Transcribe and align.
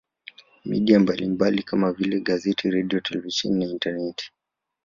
Media 0.65 0.99
mbalimbali 0.99 1.63
kama 1.63 1.91
vile 1.93 2.19
gazeti 2.19 2.69
redio 2.71 2.99
televisheni 2.99 3.65
na 3.65 3.71
intaneti 3.71 4.31